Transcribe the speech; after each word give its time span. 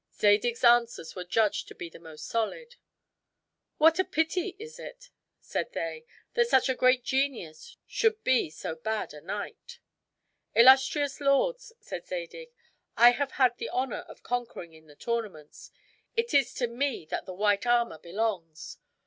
Zadig's 0.15 0.63
answers 0.63 1.15
were 1.15 1.23
judged 1.23 1.67
to 1.67 1.75
be 1.75 1.87
the 1.87 1.99
most 1.99 2.25
solid. 2.25 2.75
"What 3.77 3.99
a 3.99 4.03
pity 4.03 4.55
is 4.57 4.79
it," 4.79 5.11
said 5.39 5.73
they, 5.73 6.05
"that 6.33 6.47
such 6.47 6.69
a 6.69 6.73
great 6.73 7.03
genius 7.03 7.77
should 7.85 8.23
be 8.23 8.49
so 8.49 8.73
bad 8.73 9.13
a 9.13 9.21
knight!" 9.21 9.77
"Illustrious 10.55 11.21
lords," 11.21 11.71
said 11.79 12.07
Zadig, 12.07 12.49
"I 12.97 13.11
have 13.11 13.33
had 13.33 13.59
the 13.59 13.69
honor 13.69 14.01
of 14.09 14.23
conquering 14.23 14.73
in 14.73 14.87
the 14.87 14.95
tournaments. 14.95 15.69
It 16.15 16.33
is 16.33 16.55
to 16.55 16.65
me 16.67 17.05
that 17.11 17.27
the 17.27 17.35
white 17.35 17.67
armor 17.67 17.99
belongs. 17.99 18.79